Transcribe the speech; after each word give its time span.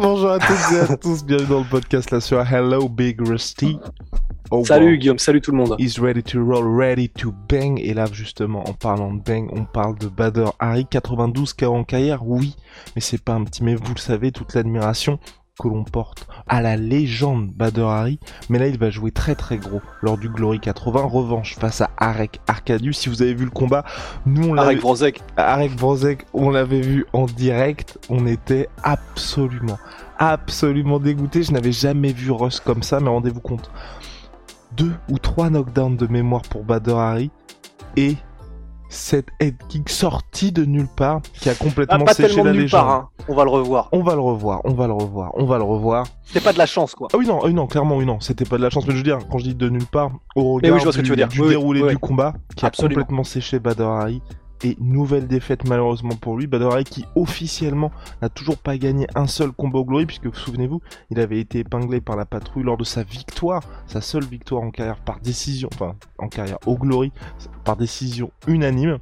Bonjour 0.00 0.30
à 0.30 0.38
toutes 0.38 0.72
et 0.72 0.92
à 0.92 0.96
tous, 0.96 1.24
bienvenue 1.24 1.48
dans 1.48 1.58
le 1.58 1.68
podcast 1.68 2.12
là 2.12 2.20
sur 2.20 2.40
Hello 2.40 2.88
Big 2.88 3.20
Rusty. 3.20 3.80
Oh, 4.52 4.64
Salut 4.64 4.92
wow. 4.92 4.98
Guillaume, 4.98 5.18
salut 5.18 5.40
tout 5.40 5.50
le 5.50 5.56
monde. 5.56 5.74
He's 5.76 5.98
ready 5.98 6.22
to 6.22 6.38
roll, 6.40 6.64
ready 6.64 7.08
to 7.08 7.34
bang. 7.48 7.80
Et 7.82 7.94
là, 7.94 8.06
justement, 8.12 8.62
en 8.68 8.74
parlant 8.74 9.12
de 9.12 9.20
bang, 9.20 9.48
on 9.52 9.64
parle 9.64 9.98
de 9.98 10.06
Bader 10.06 10.50
Harry, 10.60 10.86
92 10.86 11.52
KO 11.52 11.74
en 11.74 11.82
carrière, 11.82 12.24
oui, 12.24 12.54
mais 12.94 13.00
c'est 13.00 13.20
pas 13.20 13.34
un 13.34 13.42
petit, 13.42 13.64
mais 13.64 13.74
vous 13.74 13.92
le 13.92 13.98
savez, 13.98 14.30
toute 14.30 14.54
l'admiration 14.54 15.18
que 15.58 15.68
l'on 15.68 15.84
porte 15.84 16.26
à 16.46 16.62
la 16.62 16.76
légende 16.76 17.50
Bader 17.52 17.82
Harry. 17.82 18.20
Mais 18.48 18.58
là, 18.58 18.68
il 18.68 18.78
va 18.78 18.90
jouer 18.90 19.10
très 19.10 19.34
très 19.34 19.58
gros 19.58 19.80
lors 20.02 20.16
du 20.16 20.28
Glory 20.28 20.60
80. 20.60 21.02
Revanche 21.02 21.56
face 21.56 21.80
à 21.80 21.90
Arek 21.96 22.40
Arcadius. 22.46 22.98
Si 22.98 23.08
vous 23.08 23.22
avez 23.22 23.34
vu 23.34 23.44
le 23.44 23.50
combat, 23.50 23.84
nous 24.26 24.48
on 24.48 24.54
l'avait. 24.54 24.78
Arek. 24.84 25.22
Arek 25.36 25.76
Brozek, 25.76 26.26
on 26.32 26.50
l'avait 26.50 26.80
vu 26.80 27.06
en 27.12 27.26
direct, 27.26 27.98
on 28.08 28.26
était 28.26 28.68
absolument, 28.82 29.78
absolument 30.18 30.98
dégoûté. 30.98 31.42
Je 31.42 31.52
n'avais 31.52 31.72
jamais 31.72 32.12
vu 32.12 32.30
Russ 32.30 32.60
comme 32.60 32.82
ça, 32.82 33.00
mais 33.00 33.08
rendez-vous 33.08 33.40
compte. 33.40 33.70
Deux 34.76 34.92
ou 35.08 35.18
trois 35.18 35.50
knockdowns 35.50 35.96
de 35.96 36.06
mémoire 36.06 36.42
pour 36.42 36.62
Bader 36.64 36.92
Hari 36.92 37.30
et 37.96 38.16
cette 38.88 39.28
head 39.40 39.54
kick 39.68 39.88
sortie 39.88 40.50
de 40.52 40.64
nulle 40.64 40.86
part 40.88 41.20
qui 41.34 41.48
a 41.48 41.52
Ah, 41.52 41.54
complètement 41.62 42.04
pas 42.04 42.14
séché 42.14 42.28
tellement 42.28 42.44
la 42.44 42.52
nulle 42.52 42.62
légende. 42.62 42.80
part, 42.80 42.90
hein. 42.90 43.08
on 43.28 43.34
va 43.34 43.44
le 43.44 43.50
revoir. 43.50 43.88
On 43.92 44.02
va 44.02 44.14
le 44.14 44.20
revoir, 44.20 44.60
on 44.64 44.72
va 44.72 44.86
le 44.86 44.92
revoir, 44.94 45.30
on 45.34 45.44
va 45.44 45.58
le 45.58 45.64
revoir. 45.64 46.06
C'était 46.24 46.40
pas 46.40 46.52
de 46.52 46.58
la 46.58 46.66
chance 46.66 46.94
quoi. 46.94 47.08
Ah 47.12 47.16
oui 47.18 47.26
non, 47.26 47.40
ah 47.42 47.46
oui, 47.46 47.54
non, 47.54 47.66
clairement 47.66 47.96
oui 47.96 48.06
non, 48.06 48.20
c'était 48.20 48.44
pas 48.44 48.56
de 48.56 48.62
la 48.62 48.70
chance, 48.70 48.86
mais 48.86 48.92
je 48.92 48.98
veux 48.98 49.02
dire, 49.02 49.18
quand 49.30 49.38
je 49.38 49.44
dis 49.44 49.54
de 49.54 49.68
nulle 49.68 49.86
part, 49.86 50.10
au 50.36 50.54
regard 50.54 50.74
oui, 50.84 51.02
du, 51.02 51.16
du 51.16 51.40
Oui, 51.42 51.48
déroulé 51.48 51.88
du 51.88 51.98
combat, 51.98 52.34
qui 52.56 52.64
Absolument. 52.64 52.92
a 52.92 52.94
complètement 53.02 53.24
séché 53.24 53.58
Bader 53.58 53.84
Hari, 53.84 54.22
et 54.64 54.76
nouvelle 54.80 55.26
défaite 55.26 55.68
malheureusement 55.68 56.16
pour 56.16 56.36
lui, 56.36 56.46
Bader 56.46 56.68
Hari 56.72 56.84
qui 56.84 57.04
officiellement 57.14 57.90
n'a 58.22 58.28
toujours 58.28 58.58
pas 58.58 58.76
gagné 58.78 59.06
un 59.14 59.26
seul 59.26 59.52
combat 59.52 59.78
au 59.78 59.84
Glory, 59.84 60.06
puisque 60.06 60.26
vous 60.26 60.34
souvenez-vous, 60.34 60.80
il 61.10 61.20
avait 61.20 61.40
été 61.40 61.60
épinglé 61.60 62.00
par 62.00 62.16
la 62.16 62.24
patrouille 62.24 62.64
lors 62.64 62.76
de 62.76 62.84
sa 62.84 63.02
victoire, 63.02 63.62
sa 63.86 64.00
seule 64.00 64.24
victoire 64.24 64.62
en 64.62 64.70
carrière 64.70 65.00
par 65.00 65.20
décision, 65.20 65.68
enfin 65.74 65.94
en 66.18 66.28
carrière 66.28 66.58
au 66.66 66.76
Glory, 66.76 67.12
par 67.64 67.76
décision 67.76 68.30
unanime. 68.46 68.98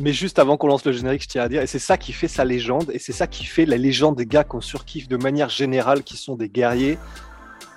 Mais 0.00 0.12
juste 0.12 0.38
avant 0.38 0.56
qu'on 0.56 0.66
lance 0.66 0.84
le 0.84 0.92
générique, 0.92 1.22
je 1.22 1.28
tiens 1.28 1.42
à 1.42 1.48
dire, 1.48 1.62
et 1.62 1.66
c'est 1.66 1.78
ça 1.78 1.96
qui 1.96 2.12
fait 2.12 2.28
sa 2.28 2.44
légende, 2.44 2.90
et 2.92 2.98
c'est 2.98 3.12
ça 3.12 3.26
qui 3.26 3.44
fait 3.44 3.64
la 3.64 3.78
légende 3.78 4.16
des 4.16 4.26
gars 4.26 4.44
qu'on 4.44 4.60
surkiffe 4.60 5.08
de 5.08 5.16
manière 5.16 5.48
générale, 5.48 6.02
qui 6.02 6.16
sont 6.16 6.36
des 6.36 6.48
guerriers. 6.48 6.98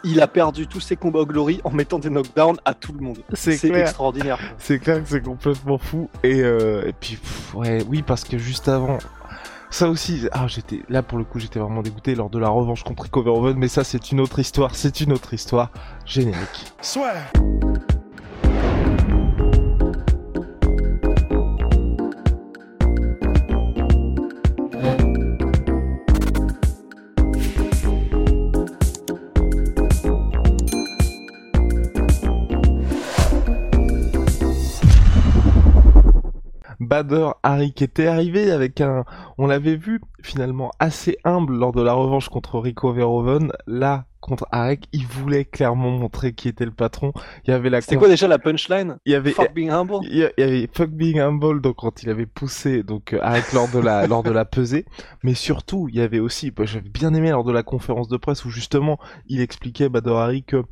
Il 0.04 0.22
a 0.22 0.28
perdu 0.28 0.68
tous 0.68 0.80
ses 0.80 0.96
combats 0.96 1.20
au 1.20 1.26
Glory 1.26 1.62
en 1.64 1.72
mettant 1.72 2.00
des 2.00 2.10
knockdowns 2.10 2.58
à 2.66 2.74
tout 2.74 2.94
le 2.94 3.00
monde. 3.00 3.20
C'est 3.34 3.64
extraordinaire. 3.64 4.40
C'est 4.58 4.80
clair 4.80 5.04
que 5.04 5.10
c'est 5.10 5.22
complètement 5.22 5.78
fou. 5.78 6.10
Et, 6.24 6.42
euh, 6.42 6.88
et 6.88 6.94
puis, 6.94 7.16
pff, 7.16 7.54
ouais, 7.56 7.84
oui, 7.88 8.02
parce 8.02 8.24
que 8.24 8.38
juste 8.38 8.70
avant, 8.70 8.98
ça 9.70 9.90
aussi, 9.90 10.28
ah, 10.32 10.48
j'étais 10.48 10.82
là 10.90 11.04
pour 11.04 11.18
le 11.18 11.24
coup, 11.24 11.40
j'étais 11.40 11.60
vraiment 11.60 11.82
dégoûté 11.82 12.16
lors 12.16 12.30
de 12.30 12.40
la 12.40 12.50
revanche 12.50 12.84
contre 12.84 13.04
Rico 13.04 13.22
Verhoeven, 13.22 13.58
mais 13.58 13.68
ça, 13.68 13.84
c'est 13.84 14.12
une 14.12 14.20
autre 14.20 14.40
histoire, 14.40 14.74
c'est 14.74 15.02
une 15.02 15.14
autre 15.14 15.34
histoire. 15.34 15.70
Générique. 16.06 16.74
Bader 36.90 37.30
Harry 37.44 37.72
qui 37.72 37.84
était 37.84 38.08
arrivé 38.08 38.50
avec 38.50 38.82
un, 38.82 39.06
on 39.38 39.46
l'avait 39.46 39.76
vu 39.76 40.02
finalement 40.24 40.72
assez 40.80 41.20
humble 41.24 41.54
lors 41.54 41.72
de 41.72 41.84
la 41.84 41.94
revanche 41.94 42.30
contre 42.30 42.58
Rico 42.58 42.92
Verhoeven. 42.92 43.52
Là, 43.68 44.06
contre 44.20 44.48
Arek, 44.52 44.86
il 44.94 45.06
voulait 45.06 45.46
clairement 45.46 45.92
montrer 45.92 46.34
qui 46.34 46.48
était 46.48 46.66
le 46.66 46.72
patron. 46.72 47.14
Il 47.46 47.52
y 47.52 47.54
avait 47.54 47.70
la 47.70 47.82
C'était 47.82 47.96
quoi 47.96 48.08
déjà 48.08 48.28
la 48.28 48.40
punchline 48.40 48.98
il 49.06 49.12
y 49.14 49.16
avait, 49.16 49.32
Fuck 49.32 49.54
being 49.54 49.70
humble 49.70 50.00
il 50.04 50.18
y 50.18 50.44
avait 50.44 50.70
Fuck 50.72 50.90
Being 50.92 51.20
Humble 51.20 51.62
donc 51.62 51.78
quand 51.78 52.04
il 52.04 52.10
avait 52.10 52.26
poussé 52.26 52.84
donc 52.84 53.14
euh, 53.14 53.20
Arek 53.22 53.54
lors 53.54 53.70
de 53.70 53.80
la 53.80 54.08
lors 54.08 54.24
de 54.24 54.32
la 54.32 54.46
pesée, 54.46 54.86
mais 55.24 55.34
surtout 55.34 55.88
il 55.90 55.96
y 55.96 56.02
avait 56.02 56.20
aussi, 56.20 56.52
bah, 56.52 56.66
j'avais 56.66 56.90
bien 56.90 57.14
aimé 57.14 57.32
lors 57.32 57.44
de 57.44 57.52
la 57.52 57.64
conférence 57.64 58.08
de 58.08 58.18
presse 58.18 58.46
où 58.46 58.50
justement 58.50 59.00
il 59.28 59.42
expliquait 59.42 59.90
Hari 59.94 60.44
que 60.44 60.64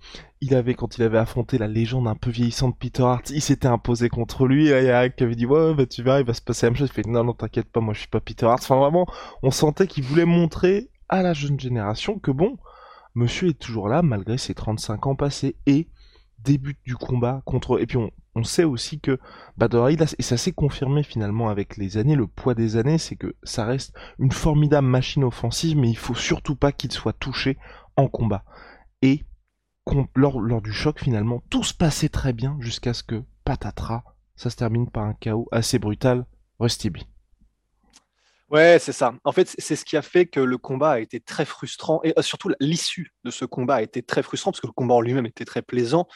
il 0.42 0.54
avait 0.54 0.74
quand 0.74 0.98
il 0.98 1.04
avait 1.04 1.18
affronté 1.18 1.58
la 1.58 1.68
légende 1.68 2.08
un 2.08 2.16
peu 2.16 2.30
vieillissante 2.30 2.78
Peter 2.78 3.04
Hart, 3.04 3.30
il 3.30 3.42
s'était 3.42 3.68
imposé 3.68 4.10
contre 4.10 4.46
lui 4.46 4.70
et 4.70 4.78
il 4.78 4.86
y 4.86 4.90
a 4.90 4.98
Arek 4.98 5.16
qui 5.16 5.24
avait 5.24 5.36
dit 5.36 5.46
ouais 5.46 5.74
bah 5.74 5.86
tu 5.86 6.04
verras 6.04 6.20
il 6.20 6.26
va 6.26 6.34
se 6.34 6.42
passer 6.42 6.66
la 6.66 6.72
même 6.72 6.78
chose. 6.78 6.90
Il 6.90 6.94
fait 6.94 7.08
non 7.08 7.24
non 7.24 7.34
t'inquiète 7.34 7.72
pas 7.72 7.80
moi 7.80 7.94
je 7.94 8.00
suis 8.00 8.10
pas 8.10 8.20
Peter 8.20 8.46
Hart. 8.46 8.62
Enfin 8.62 8.76
vraiment 8.78 9.08
on 9.44 9.52
sentait 9.52 9.88
qu'il 9.88 10.04
voulait 10.04 10.26
montrer 10.26 10.90
à 11.10 11.22
la 11.22 11.34
jeune 11.34 11.60
génération 11.60 12.20
que 12.20 12.32
bon 12.32 12.58
monsieur 13.18 13.50
est 13.50 13.60
toujours 13.60 13.90
là 13.90 14.02
malgré 14.04 14.38
ses 14.38 14.54
35 14.54 15.08
ans 15.08 15.16
passés 15.16 15.56
et 15.66 15.90
début 16.40 16.78
du 16.86 16.96
combat 16.96 17.42
contre 17.46 17.82
et 17.82 17.88
puis 17.88 17.98
on, 17.98 18.44
sait 18.44 18.64
aussi 18.64 19.00
que 19.00 19.20
là, 19.58 19.90
et 19.90 20.22
ça 20.22 20.38
s'est 20.38 20.52
confirmé 20.52 21.02
finalement 21.02 21.50
avec 21.50 21.76
les 21.76 21.98
années, 21.98 22.16
le 22.16 22.28
poids 22.28 22.54
des 22.54 22.78
années, 22.78 23.00
c'est 23.00 23.16
que 23.16 23.36
ça 23.42 23.66
reste 23.66 23.98
une 24.20 24.32
formidable 24.32 24.86
machine 24.86 25.24
offensive, 25.24 25.76
mais 25.76 25.90
il 25.90 25.98
faut 25.98 26.14
surtout 26.14 26.56
pas 26.56 26.72
qu'il 26.72 26.92
soit 26.92 27.18
touché 27.18 27.58
en 27.96 28.08
combat. 28.08 28.46
Et 29.02 29.26
lors, 30.16 30.40
lors 30.40 30.62
du 30.62 30.72
choc 30.72 31.00
finalement, 31.00 31.42
tout 31.50 31.64
se 31.64 31.74
passait 31.74 32.10
très 32.10 32.32
bien 32.32 32.58
jusqu'à 32.60 32.94
ce 32.94 33.02
que 33.02 33.24
patatras, 33.44 34.04
ça 34.36 34.52
se 34.52 34.56
termine 34.56 34.88
par 34.88 35.06
un 35.06 35.16
chaos 35.16 35.48
assez 35.52 35.80
brutal. 35.80 36.28
Rusty. 36.60 36.92
Ouais, 38.50 38.78
c'est 38.80 38.94
ça. 38.94 39.14
En 39.26 39.34
fait, 39.34 39.54
c'est 39.58 39.76
ce 39.76 39.84
qui 39.84 39.98
a 39.98 40.02
fait 40.02 40.26
que 40.26 40.40
le 40.40 40.58
combat 40.58 40.92
a 40.92 41.00
été 41.00 41.20
très 41.20 41.44
frustrant 41.44 42.00
et 42.06 42.14
euh, 42.18 42.22
surtout 42.22 42.50
l'issue 42.62 43.12
de 43.26 43.32
ce 43.32 43.44
combat 43.44 43.76
a 43.76 43.82
été 43.82 44.02
très 44.02 44.24
frustrant 44.24 44.52
parce 44.52 44.62
que 44.62 44.68
le 44.68 44.72
combat 44.74 44.96
en 44.96 45.02
lui-même 45.02 45.26
était 45.26 45.44
très 45.44 45.62
plaisant. 45.62 46.08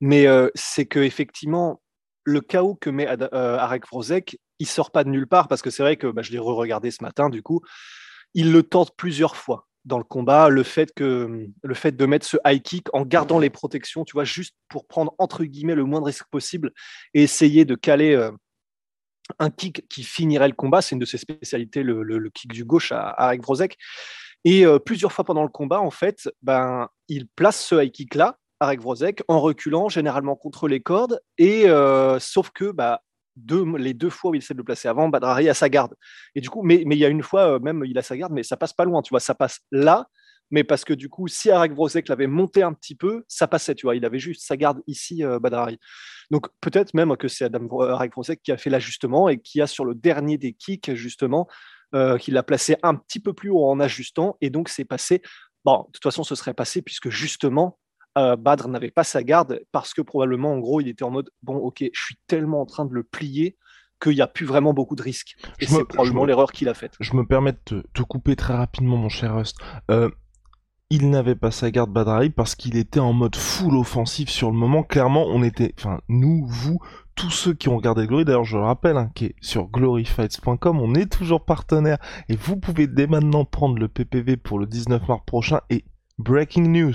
Mais 0.00 0.26
euh, 0.26 0.48
c'est 0.54 0.86
que 0.86 1.00
effectivement, 1.00 1.82
le 2.24 2.40
chaos 2.40 2.76
que 2.76 2.90
met 2.90 3.06
Ada- 3.06 3.28
euh, 3.34 3.58
Arek 3.58 3.86
Vrozek, 3.88 4.38
il 4.60 4.66
sort 4.66 4.90
pas 4.92 5.04
de 5.04 5.10
nulle 5.10 5.26
part 5.26 5.48
parce 5.48 5.62
que 5.62 5.70
c'est 5.70 5.82
vrai 5.82 5.96
que 5.96 6.06
bah, 6.06 6.22
je 6.22 6.32
l'ai 6.32 6.38
re-regardé 6.38 6.90
ce 6.90 7.02
matin. 7.02 7.30
Du 7.30 7.42
coup, 7.42 7.60
il 8.34 8.52
le 8.52 8.62
tente 8.62 8.96
plusieurs 8.96 9.36
fois 9.36 9.68
dans 9.84 9.98
le 9.98 10.04
combat. 10.04 10.48
Le 10.48 10.62
fait 10.62 10.92
que 10.94 11.46
le 11.62 11.74
fait 11.74 11.92
de 11.96 12.06
mettre 12.06 12.26
ce 12.26 12.38
high 12.46 12.62
kick 12.62 12.88
en 12.94 13.02
gardant 13.04 13.38
les 13.38 13.50
protections, 13.50 14.04
tu 14.04 14.12
vois, 14.14 14.24
juste 14.24 14.54
pour 14.68 14.86
prendre 14.86 15.14
entre 15.18 15.44
guillemets 15.44 15.74
le 15.74 15.84
moindre 15.84 16.06
risque 16.06 16.26
possible 16.30 16.72
et 17.14 17.22
essayer 17.24 17.64
de 17.64 17.74
caler. 17.74 18.14
euh, 18.14 18.30
un 19.38 19.50
kick 19.50 19.86
qui 19.88 20.02
finirait 20.02 20.48
le 20.48 20.54
combat. 20.54 20.82
C'est 20.82 20.94
une 20.94 21.00
de 21.00 21.04
ses 21.04 21.18
spécialités, 21.18 21.82
le, 21.82 22.30
kick 22.30 22.52
du 22.52 22.64
gauche 22.64 22.92
à, 22.92 23.08
à 23.08 23.36
Vrozek. 23.36 23.76
Et 24.44 24.64
euh, 24.64 24.78
plusieurs 24.78 25.12
fois 25.12 25.24
pendant 25.24 25.42
le 25.42 25.48
combat, 25.48 25.80
en 25.80 25.90
fait, 25.90 26.28
ben, 26.42 26.88
il 27.08 27.26
place 27.28 27.64
ce 27.64 27.82
high 27.82 27.90
kick-là, 27.90 28.38
Arek 28.60 28.80
Vrozek, 28.80 29.22
en 29.28 29.40
reculant, 29.40 29.88
généralement 29.88 30.36
contre 30.36 30.68
les 30.68 30.80
cordes. 30.80 31.20
Et 31.38 31.68
euh, 31.68 32.18
sauf 32.18 32.50
que 32.50 32.70
bah, 32.70 33.02
les 33.76 33.94
deux 33.94 34.10
fois 34.10 34.30
où 34.30 34.34
il 34.34 34.38
essaie 34.38 34.54
de 34.54 34.58
le 34.58 34.64
placer 34.64 34.88
avant, 34.88 35.08
Badrari 35.08 35.48
a 35.48 35.54
sa 35.54 35.68
garde. 35.68 35.94
Et 36.34 36.40
du 36.40 36.50
coup, 36.50 36.62
mais, 36.62 36.82
mais 36.86 36.96
il 36.96 36.98
y 36.98 37.04
a 37.04 37.08
une 37.08 37.22
fois, 37.22 37.54
euh, 37.54 37.58
même, 37.58 37.84
il 37.84 37.98
a 37.98 38.02
sa 38.02 38.16
garde, 38.16 38.32
mais 38.32 38.42
ça 38.42 38.56
passe 38.56 38.72
pas 38.72 38.84
loin, 38.84 39.02
tu 39.02 39.10
vois, 39.10 39.20
ça 39.20 39.34
passe 39.34 39.60
là. 39.70 40.06
Mais 40.50 40.64
parce 40.64 40.84
que 40.84 40.94
du 40.94 41.08
coup, 41.08 41.28
si 41.28 41.50
Arek 41.50 41.72
Vrozek 41.72 42.08
l'avait 42.08 42.26
monté 42.26 42.62
un 42.62 42.72
petit 42.72 42.94
peu, 42.94 43.24
ça 43.28 43.46
passait, 43.46 43.74
tu 43.74 43.86
vois. 43.86 43.96
Il 43.96 44.04
avait 44.04 44.18
juste 44.18 44.46
sa 44.46 44.56
garde 44.56 44.80
ici, 44.86 45.24
euh, 45.24 45.38
Badrari. 45.38 45.78
Donc 46.30 46.48
peut-être 46.60 46.94
même 46.94 47.16
que 47.16 47.28
c'est 47.28 47.44
Adam 47.44 47.66
Vrozek 47.66 48.42
qui 48.42 48.52
a 48.52 48.56
fait 48.56 48.70
l'ajustement 48.70 49.28
et 49.28 49.38
qui 49.38 49.60
a 49.60 49.66
sur 49.66 49.84
le 49.84 49.94
dernier 49.94 50.38
des 50.38 50.52
kicks, 50.52 50.94
justement, 50.94 51.48
euh, 51.94 52.18
qui 52.18 52.30
l'a 52.30 52.42
placé 52.42 52.76
un 52.82 52.94
petit 52.94 53.20
peu 53.20 53.32
plus 53.32 53.50
haut 53.50 53.66
en 53.66 53.80
ajustant. 53.80 54.36
Et 54.40 54.50
donc 54.50 54.68
c'est 54.68 54.84
passé. 54.84 55.22
Bon, 55.64 55.84
de 55.86 55.92
toute 55.92 56.02
façon, 56.02 56.24
ce 56.24 56.34
serait 56.34 56.54
passé 56.54 56.82
puisque 56.82 57.10
justement, 57.10 57.78
euh, 58.16 58.36
Badr 58.36 58.68
n'avait 58.68 58.90
pas 58.90 59.04
sa 59.04 59.22
garde 59.22 59.60
parce 59.70 59.92
que 59.94 60.02
probablement, 60.02 60.52
en 60.52 60.58
gros, 60.58 60.80
il 60.80 60.88
était 60.88 61.04
en 61.04 61.10
mode 61.10 61.30
bon, 61.42 61.56
ok, 61.56 61.84
je 61.92 62.00
suis 62.00 62.16
tellement 62.26 62.62
en 62.62 62.66
train 62.66 62.84
de 62.84 62.94
le 62.94 63.02
plier 63.02 63.56
qu'il 64.00 64.14
n'y 64.14 64.20
a 64.20 64.26
plus 64.26 64.46
vraiment 64.46 64.72
beaucoup 64.72 64.96
de 64.96 65.02
risques. 65.02 65.36
Et 65.60 65.66
c'est 65.66 65.84
probablement 65.84 66.24
l'erreur 66.24 66.52
qu'il 66.52 66.68
a 66.68 66.74
faite. 66.74 66.94
Je 67.00 67.14
me 67.14 67.26
permets 67.26 67.52
de 67.52 67.60
te, 67.64 67.86
te 67.94 68.02
couper 68.02 68.36
très 68.36 68.54
rapidement, 68.54 68.96
mon 68.96 69.08
cher 69.08 69.34
Rust. 69.34 69.56
Euh, 69.90 70.10
il 70.90 71.10
n'avait 71.10 71.34
pas 71.34 71.50
sa 71.50 71.70
garde 71.70 71.92
Badrari 71.92 72.30
parce 72.30 72.54
qu'il 72.54 72.76
était 72.76 73.00
en 73.00 73.12
mode 73.12 73.36
full 73.36 73.76
offensif 73.76 74.30
sur 74.30 74.50
le 74.50 74.56
moment. 74.56 74.82
Clairement, 74.82 75.26
on 75.26 75.42
était, 75.42 75.74
enfin, 75.78 76.00
nous, 76.08 76.46
vous, 76.46 76.80
tous 77.14 77.30
ceux 77.30 77.52
qui 77.52 77.68
ont 77.68 77.76
regardé 77.76 78.06
Glory, 78.06 78.24
d'ailleurs 78.24 78.44
je 78.44 78.56
le 78.56 78.64
rappelle, 78.64 78.96
hein, 78.96 79.10
qui 79.14 79.26
est 79.26 79.34
sur 79.42 79.66
gloryfights.com, 79.66 80.80
on 80.80 80.94
est 80.94 81.12
toujours 81.12 81.44
partenaire 81.44 81.98
et 82.30 82.36
vous 82.36 82.56
pouvez 82.56 82.86
dès 82.86 83.06
maintenant 83.06 83.44
prendre 83.44 83.78
le 83.78 83.88
PPV 83.88 84.38
pour 84.38 84.58
le 84.58 84.66
19 84.66 85.06
mars 85.08 85.22
prochain 85.26 85.60
et 85.68 85.84
breaking 86.18 86.68
news, 86.68 86.94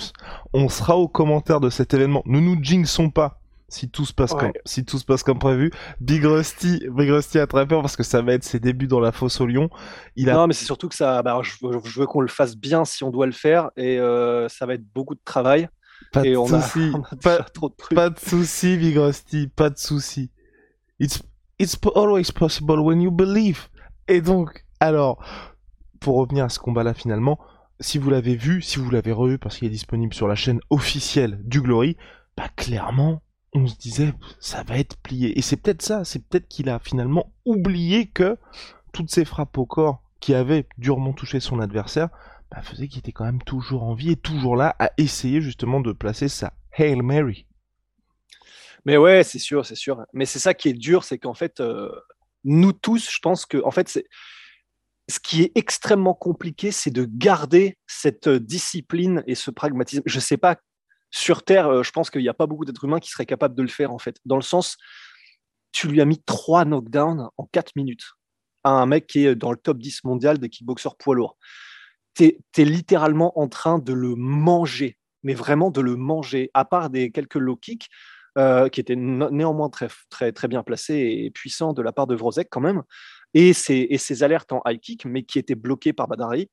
on 0.53 0.69
sera 0.69 0.97
aux 0.97 1.07
commentaires 1.07 1.59
de 1.59 1.69
cet 1.69 1.93
événement. 1.93 2.23
Ne 2.25 2.39
nous 2.39 2.57
jinxons 2.61 3.11
pas. 3.11 3.42
Si 3.73 3.89
tout 3.89 4.05
se 4.05 4.13
passe 4.13 4.35
comme 4.35 4.51
si 4.65 4.85
tout 4.85 4.99
se 4.99 5.03
passe 5.03 5.23
comme 5.23 5.39
prévu, 5.39 5.71
Big 5.99 6.23
Rusty, 6.23 6.83
Big 6.91 7.09
Rusty 7.09 7.39
a 7.39 7.47
très 7.47 7.67
peur 7.67 7.81
parce 7.81 7.95
que 7.95 8.03
ça 8.03 8.21
va 8.21 8.33
être 8.33 8.43
ses 8.43 8.59
débuts 8.59 8.85
dans 8.85 8.99
la 8.99 9.11
fosse 9.11 9.41
au 9.41 9.47
lion. 9.47 9.67
Il 10.15 10.29
a... 10.29 10.35
Non, 10.35 10.45
mais 10.45 10.53
c'est 10.53 10.65
surtout 10.65 10.89
que 10.89 10.95
ça, 10.95 11.23
bah, 11.23 11.41
je, 11.41 11.55
veux, 11.99 12.05
qu'on 12.05 12.21
le 12.21 12.27
fasse 12.27 12.55
bien 12.55 12.85
si 12.85 13.03
on 13.03 13.09
doit 13.09 13.25
le 13.25 13.31
faire 13.31 13.71
et 13.75 13.97
euh, 13.97 14.47
ça 14.47 14.67
va 14.67 14.75
être 14.75 14.85
beaucoup 14.93 15.15
de 15.15 15.21
travail. 15.25 15.69
Pas 16.11 16.21
de 16.21 16.35
souci. 16.35 16.91
Pas 17.95 18.09
de 18.11 18.19
souci, 18.19 18.77
Big 18.77 18.95
Rusty, 18.95 19.47
pas 19.47 19.71
de 19.71 19.79
souci. 19.79 20.29
It's, 20.99 21.23
it's 21.57 21.75
always 21.95 22.31
possible 22.31 22.79
when 22.79 23.01
you 23.01 23.09
believe. 23.09 23.69
Et 24.07 24.21
donc, 24.21 24.65
alors, 24.79 25.25
pour 25.99 26.17
revenir 26.17 26.45
à 26.45 26.49
ce 26.49 26.59
combat-là 26.59 26.93
finalement, 26.93 27.39
si 27.79 27.97
vous 27.97 28.11
l'avez 28.11 28.35
vu, 28.35 28.61
si 28.61 28.77
vous 28.77 28.91
l'avez 28.91 29.11
revu 29.11 29.39
parce 29.39 29.57
qu'il 29.57 29.67
est 29.67 29.71
disponible 29.71 30.13
sur 30.13 30.27
la 30.27 30.35
chaîne 30.35 30.59
officielle 30.69 31.41
du 31.43 31.61
Glory, 31.61 31.97
bah 32.37 32.49
clairement, 32.55 33.22
on 33.53 33.67
se 33.67 33.75
disait 33.75 34.13
ça 34.39 34.63
va 34.63 34.77
être 34.77 34.97
plié. 34.97 35.37
Et 35.37 35.41
c'est 35.41 35.57
peut-être 35.57 35.81
ça, 35.81 36.03
c'est 36.03 36.25
peut-être 36.27 36.47
qu'il 36.47 36.69
a 36.69 36.79
finalement 36.79 37.31
oublié 37.45 38.07
que 38.07 38.37
toutes 38.91 39.11
ces 39.11 39.25
frappes 39.25 39.57
au 39.57 39.65
corps 39.65 40.01
qui 40.19 40.33
avaient 40.33 40.67
durement 40.77 41.13
touché 41.13 41.39
son 41.39 41.59
adversaire, 41.59 42.09
bah, 42.51 42.61
faisait 42.61 42.87
qu'il 42.87 42.99
était 42.99 43.11
quand 43.11 43.25
même 43.25 43.41
toujours 43.43 43.83
en 43.83 43.93
vie 43.93 44.11
et 44.11 44.15
toujours 44.15 44.55
là 44.55 44.75
à 44.79 44.91
essayer 44.97 45.41
justement 45.41 45.81
de 45.81 45.91
placer 45.91 46.29
sa 46.29 46.53
Hail 46.77 47.01
Mary. 47.01 47.45
Mais 48.85 48.97
ouais, 48.97 49.23
c'est 49.23 49.39
sûr, 49.39 49.65
c'est 49.65 49.75
sûr. 49.75 50.05
Mais 50.13 50.25
c'est 50.25 50.39
ça 50.39 50.53
qui 50.53 50.69
est 50.69 50.73
dur, 50.73 51.03
c'est 51.03 51.17
qu'en 51.17 51.33
fait, 51.33 51.59
euh, 51.59 51.89
nous 52.43 52.73
tous, 52.73 53.09
je 53.09 53.19
pense 53.19 53.45
que 53.45 53.63
en 53.63 53.71
fait, 53.71 53.87
c'est 53.89 54.05
ce 55.09 55.19
qui 55.19 55.41
est 55.43 55.51
extrêmement 55.55 56.13
compliqué, 56.13 56.71
c'est 56.71 56.91
de 56.91 57.05
garder 57.05 57.77
cette 57.87 58.27
euh, 58.27 58.39
discipline 58.39 59.23
et 59.27 59.35
ce 59.35 59.51
pragmatisme. 59.51 60.03
Je 60.05 60.15
ne 60.15 60.21
sais 60.21 60.37
pas, 60.37 60.57
sur 61.13 61.43
Terre, 61.43 61.67
euh, 61.67 61.83
je 61.83 61.91
pense 61.91 62.09
qu'il 62.09 62.21
n'y 62.21 62.29
a 62.29 62.33
pas 62.33 62.47
beaucoup 62.47 62.65
d'êtres 62.65 62.83
humains 62.83 62.99
qui 62.99 63.09
seraient 63.09 63.25
capables 63.25 63.55
de 63.55 63.61
le 63.61 63.67
faire, 63.67 63.91
en 63.91 63.99
fait. 63.99 64.17
Dans 64.25 64.35
le 64.35 64.41
sens, 64.41 64.77
tu 65.71 65.87
lui 65.87 66.01
as 66.01 66.05
mis 66.05 66.21
trois 66.23 66.65
knockdowns 66.65 67.29
en 67.37 67.45
quatre 67.45 67.75
minutes 67.75 68.13
à 68.63 68.71
un 68.71 68.85
mec 68.85 69.07
qui 69.07 69.25
est 69.25 69.35
dans 69.35 69.51
le 69.51 69.57
top 69.57 69.77
10 69.77 70.03
mondial 70.05 70.39
des 70.39 70.49
kickboxers 70.49 70.95
poids 70.95 71.15
lourds 71.15 71.37
tu 72.15 72.25
es, 72.25 72.65
littéralement 72.65 73.39
en 73.39 73.47
train 73.47 73.79
de 73.79 73.93
le 73.93 74.15
manger, 74.15 74.97
mais 75.23 75.33
vraiment 75.33 75.71
de 75.71 75.81
le 75.81 75.95
manger, 75.95 76.51
à 76.53 76.63
part 76.63 76.89
des 76.89 77.11
quelques 77.11 77.35
low 77.35 77.55
kicks. 77.55 77.87
Euh, 78.39 78.67
qui 78.67 78.79
étaient 78.79 78.95
néanmoins 78.95 79.69
très, 79.69 80.47
bien 80.47 80.63
placés 80.63 80.95
et 80.95 81.29
puissants 81.29 81.71
de 81.71 81.83
la 81.83 81.91
part 81.91 82.07
de 82.07 82.15
Vrozek 82.15 82.47
quand 82.49 82.61
même, 82.61 82.81
et 83.35 83.53
ses, 83.53 83.85
et 83.91 83.99
ses 83.99 84.23
alertes 84.23 84.51
en 84.51 84.63
high 84.65 84.79
kick, 84.79 85.05
mais 85.05 85.21
qui 85.21 85.37
étaient 85.37 85.53
bloquées 85.53 85.93
par 85.93 86.07
Badari. 86.07 86.49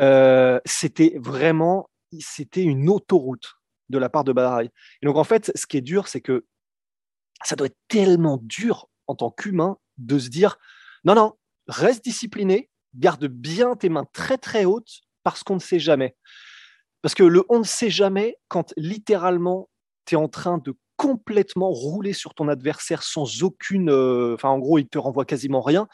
Euh, 0.00 0.58
c'était 0.64 1.12
vraiment 1.18 1.90
c'était 2.18 2.62
une 2.62 2.88
autoroute 2.88 3.56
de 3.88 3.98
la 3.98 4.08
part 4.08 4.24
de 4.24 4.32
Badari. 4.32 4.70
Et 5.02 5.06
donc 5.06 5.16
en 5.16 5.24
fait, 5.24 5.52
ce 5.54 5.66
qui 5.66 5.76
est 5.76 5.82
dur, 5.82 6.08
c'est 6.08 6.20
que 6.20 6.46
ça 7.44 7.56
doit 7.56 7.66
être 7.66 7.78
tellement 7.88 8.38
dur 8.42 8.88
en 9.06 9.14
tant 9.14 9.30
qu'humain 9.30 9.78
de 9.98 10.18
se 10.18 10.28
dire 10.28 10.58
non, 11.04 11.14
non, 11.14 11.34
reste 11.68 12.04
discipliné, 12.04 12.70
garde 12.94 13.26
bien 13.26 13.76
tes 13.76 13.88
mains 13.88 14.06
très 14.12 14.38
très 14.38 14.64
hautes 14.64 15.00
parce 15.22 15.42
qu'on 15.42 15.54
ne 15.54 15.60
sait 15.60 15.78
jamais. 15.78 16.16
Parce 17.02 17.14
que 17.14 17.22
le 17.22 17.44
on 17.48 17.60
ne 17.60 17.64
sait 17.64 17.90
jamais, 17.90 18.36
quand 18.48 18.72
littéralement 18.76 19.68
tu 20.06 20.14
es 20.14 20.18
en 20.18 20.28
train 20.28 20.58
de 20.58 20.74
complètement 20.96 21.70
rouler 21.70 22.12
sur 22.12 22.34
ton 22.34 22.48
adversaire 22.48 23.02
sans 23.02 23.42
aucune. 23.42 23.90
Euh, 23.90 24.34
enfin, 24.34 24.48
en 24.48 24.58
gros, 24.58 24.78
il 24.78 24.88
te 24.88 24.98
renvoie 24.98 25.24
quasiment 25.24 25.60
rien. 25.60 25.88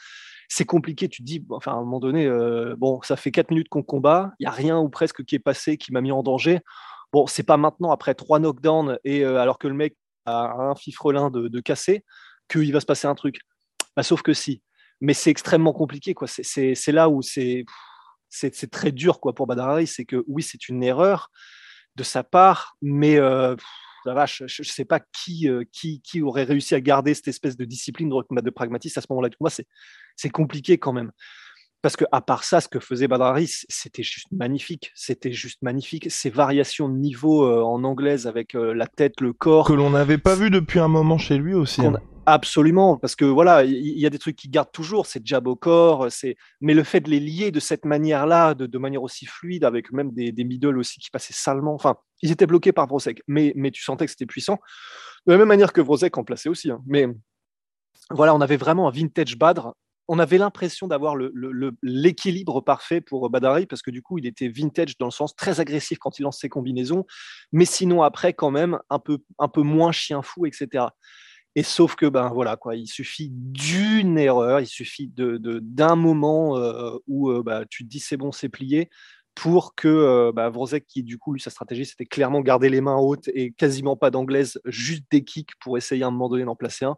C'est 0.49 0.65
compliqué. 0.65 1.09
Tu 1.09 1.21
te 1.21 1.25
dis, 1.25 1.45
enfin, 1.49 1.73
à 1.73 1.75
un 1.75 1.79
moment 1.79 1.99
donné, 1.99 2.25
euh, 2.25 2.75
bon, 2.77 3.01
ça 3.03 3.15
fait 3.15 3.31
4 3.31 3.49
minutes 3.51 3.69
qu'on 3.69 3.83
combat, 3.83 4.31
il 4.39 4.43
n'y 4.43 4.47
a 4.47 4.51
rien 4.51 4.79
ou 4.79 4.89
presque 4.89 5.23
qui 5.25 5.35
est 5.35 5.39
passé 5.39 5.77
qui 5.77 5.91
m'a 5.91 6.01
mis 6.01 6.11
en 6.11 6.23
danger. 6.23 6.59
Bon, 7.13 7.27
c'est 7.27 7.43
pas 7.43 7.57
maintenant, 7.57 7.91
après 7.91 8.15
trois 8.15 8.39
knockdowns, 8.39 8.99
et 9.05 9.23
euh, 9.23 9.39
alors 9.39 9.59
que 9.59 9.67
le 9.67 9.75
mec 9.75 9.95
a 10.25 10.51
un 10.51 10.75
fifrelin 10.75 11.29
de, 11.29 11.47
de 11.47 11.59
casser, 11.61 12.03
qu'il 12.49 12.73
va 12.73 12.81
se 12.81 12.85
passer 12.85 13.07
un 13.07 13.15
truc. 13.15 13.39
Bah, 13.95 14.03
sauf 14.03 14.21
que 14.21 14.33
si 14.33 14.61
mais 15.03 15.13
c'est 15.13 15.29
extrêmement 15.29 15.73
compliqué. 15.73 16.13
Quoi. 16.13 16.27
C'est, 16.29 16.91
là 16.93 17.09
où 17.09 17.21
c'est, 17.21 17.65
très 18.71 18.93
dur 18.93 19.19
quoi, 19.19 19.35
pour 19.35 19.47
Badarari. 19.47 19.85
C'est 19.85 20.05
que 20.05 20.23
oui, 20.27 20.41
c'est 20.41 20.69
une 20.69 20.81
erreur 20.81 21.29
de 21.95 22.03
sa 22.03 22.23
part, 22.23 22.77
mais 22.81 23.17
euh, 23.17 23.55
la 24.05 24.13
vache, 24.13 24.43
je 24.47 24.61
ne 24.61 24.65
sais 24.65 24.85
pas 24.85 25.01
qui, 25.01 25.49
euh, 25.49 25.65
qui, 25.73 26.01
qui, 26.01 26.21
aurait 26.21 26.45
réussi 26.45 26.73
à 26.73 26.79
garder 26.79 27.13
cette 27.13 27.27
espèce 27.27 27.57
de 27.57 27.65
discipline 27.65 28.09
de, 28.09 28.49
pragmatisme 28.49 28.97
à 28.97 29.01
ce 29.01 29.07
moment-là 29.09 29.29
c'est 30.15 30.29
compliqué 30.29 30.77
quand 30.77 30.93
même. 30.93 31.11
Parce 31.83 31.95
que 31.95 32.05
à 32.11 32.21
part 32.21 32.43
ça, 32.43 32.61
ce 32.61 32.67
que 32.67 32.79
faisait 32.79 33.07
Badrari, 33.07 33.47
c'était 33.47 34.01
juste 34.01 34.27
magnifique. 34.31 34.91
C'était 34.95 35.33
juste 35.33 35.61
magnifique. 35.61 36.09
Ces 36.09 36.31
variations 36.31 36.89
de 36.89 36.95
niveau 36.95 37.45
euh, 37.45 37.61
en 37.61 37.83
anglaise 37.83 38.25
avec 38.25 38.53
la 38.53 38.87
tête, 38.87 39.21
le 39.21 39.33
corps. 39.33 39.67
Que 39.67 39.73
l'on 39.73 39.91
n'avait 39.91 40.17
pas 40.17 40.33
vu 40.33 40.49
depuis 40.49 40.79
un 40.79 40.87
moment 40.87 41.19
chez 41.19 41.37
lui 41.37 41.53
aussi. 41.53 41.85
Hein. 41.85 41.99
Absolument, 42.25 42.95
parce 42.97 43.17
que 43.17 43.25
voilà, 43.25 43.65
il 43.65 43.99
y, 43.99 44.05
a 44.05 44.09
des 44.09 44.17
trucs 44.17 44.37
qui 44.37 44.47
gardent 44.47 44.71
toujours, 44.71 45.07
c'est 45.07 45.25
jab 45.27 45.45
au 45.45 45.57
corps, 45.57 46.09
c'est. 46.09 46.37
Mais 46.61 46.73
le 46.73 46.83
fait 46.83 47.01
de 47.01 47.09
les 47.09 47.19
lier 47.19 47.51
de 47.51 47.59
cette 47.59 47.83
manière-là, 47.83 48.53
de, 48.53 48.77
manière 48.77 49.03
aussi 49.03 49.25
fluide, 49.25 49.65
avec 49.65 49.91
même 49.91 50.13
des, 50.13 50.31
des 50.31 50.45
middle 50.45 50.77
aussi 50.77 50.99
qui 51.01 51.09
passaient 51.09 51.33
salement. 51.33 51.73
Enfin, 51.73 51.97
ils 52.21 52.31
étaient 52.31 52.47
bloqués 52.47 52.71
par 52.71 52.87
Vrosek, 52.87 53.21
mais, 53.27 53.51
mais 53.57 53.71
tu 53.71 53.83
sentais 53.83 54.05
que 54.05 54.11
c'était 54.11 54.25
puissant. 54.25 54.57
De 55.27 55.33
la 55.33 55.37
même 55.37 55.49
manière 55.49 55.73
que 55.73 55.81
Vrosek 55.81 56.17
en 56.17 56.23
plaçait 56.23 56.47
aussi. 56.47 56.71
Hein. 56.71 56.79
Mais 56.87 57.07
voilà, 58.09 58.33
on 58.33 58.39
avait 58.39 58.57
vraiment 58.57 58.87
un 58.87 58.91
vintage 58.91 59.37
Badr. 59.37 59.73
On 60.07 60.19
avait 60.19 60.37
l'impression 60.37 60.87
d'avoir 60.87 61.15
l'équilibre 61.81 62.61
parfait 62.61 62.99
pour 62.99 63.29
Badari, 63.29 63.65
parce 63.65 63.81
que 63.81 63.91
du 63.91 64.01
coup, 64.01 64.17
il 64.17 64.25
était 64.25 64.49
vintage 64.49 64.97
dans 64.97 65.05
le 65.07 65.11
sens 65.11 65.35
très 65.35 65.59
agressif 65.59 65.97
quand 65.97 66.19
il 66.19 66.23
lance 66.23 66.39
ses 66.39 66.49
combinaisons, 66.49 67.05
mais 67.51 67.65
sinon 67.65 68.01
après, 68.01 68.33
quand 68.33 68.51
même, 68.51 68.79
un 68.89 68.99
peu, 68.99 69.19
moins 69.61 69.91
chien 69.91 70.21
fou, 70.21 70.45
etc. 70.45 70.87
Et 71.55 71.63
sauf 71.63 71.95
que 71.95 72.07
ben 72.07 72.29
voilà 72.29 72.57
quoi, 72.57 72.75
il 72.75 72.87
suffit 72.87 73.29
d'une 73.31 74.17
erreur, 74.17 74.59
il 74.59 74.67
suffit 74.67 75.07
de, 75.07 75.37
d'un 75.61 75.95
moment 75.95 76.57
euh, 76.57 76.97
où 77.07 77.29
euh, 77.29 77.43
bah, 77.43 77.63
tu 77.69 77.83
te 77.83 77.89
dis 77.89 77.99
c'est 77.99 78.17
bon, 78.17 78.31
c'est 78.31 78.49
plié, 78.49 78.89
pour 79.35 79.75
que 79.75 79.87
euh, 79.87 80.31
bah, 80.31 80.51
qui 80.87 81.03
du 81.03 81.17
coup 81.17 81.33
lui 81.33 81.41
sa 81.41 81.49
stratégie 81.51 81.85
c'était 81.85 82.05
clairement 82.05 82.41
garder 82.41 82.69
les 82.69 82.81
mains 82.81 82.97
hautes 82.97 83.29
et 83.33 83.51
quasiment 83.51 83.95
pas 83.95 84.11
d'anglaise, 84.11 84.59
juste 84.65 85.05
des 85.11 85.23
kicks 85.23 85.55
pour 85.59 85.77
essayer 85.77 86.03
à 86.03 86.07
un 86.07 86.11
moment 86.11 86.29
donné 86.29 86.43
d'en 86.43 86.55
placer 86.55 86.85
un. 86.85 86.97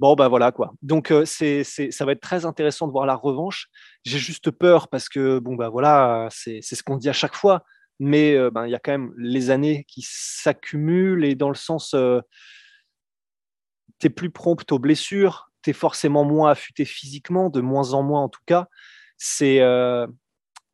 Bon, 0.00 0.14
bah 0.14 0.28
voilà 0.28 0.52
quoi. 0.52 0.72
Donc, 0.82 1.10
euh, 1.10 1.24
c'est, 1.24 1.64
c'est, 1.64 1.90
ça 1.90 2.04
va 2.04 2.12
être 2.12 2.20
très 2.20 2.44
intéressant 2.44 2.86
de 2.86 2.92
voir 2.92 3.06
la 3.06 3.16
revanche. 3.16 3.68
J'ai 4.04 4.18
juste 4.18 4.50
peur 4.50 4.88
parce 4.88 5.08
que, 5.08 5.40
bon, 5.40 5.56
bah 5.56 5.68
voilà, 5.68 6.28
c'est 6.30 6.62
ce 6.62 6.82
qu'on 6.82 6.96
dit 6.96 7.08
à 7.08 7.12
chaque 7.12 7.34
fois, 7.34 7.64
mais 7.98 8.34
euh, 8.34 8.50
ben, 8.50 8.66
il 8.66 8.70
y 8.70 8.76
a 8.76 8.78
quand 8.78 8.92
même 8.92 9.12
les 9.16 9.50
années 9.50 9.84
qui 9.88 10.06
s'accumulent 10.06 11.24
et 11.24 11.34
dans 11.34 11.48
le 11.48 11.56
sens, 11.56 11.94
euh, 11.94 12.20
tu 13.98 14.06
es 14.06 14.10
plus 14.10 14.30
prompt 14.30 14.70
aux 14.70 14.78
blessures, 14.78 15.50
tu 15.62 15.70
es 15.70 15.72
forcément 15.72 16.24
moins 16.24 16.50
affûté 16.52 16.84
physiquement, 16.84 17.50
de 17.50 17.60
moins 17.60 17.92
en 17.92 18.04
moins 18.04 18.22
en 18.22 18.28
tout 18.28 18.42
cas. 18.46 18.68
C'est. 19.16 19.60